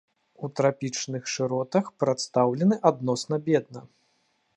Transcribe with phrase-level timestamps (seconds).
[0.45, 3.85] У трапічных шыротах прадстаўлены адносна бедна.